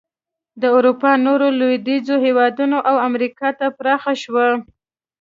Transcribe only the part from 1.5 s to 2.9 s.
لوېدیځو هېوادونو